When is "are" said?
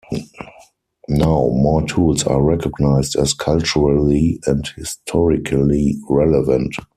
2.25-2.41